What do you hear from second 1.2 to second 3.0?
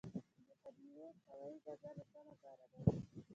هوايي ډګر د څه لپاره دی؟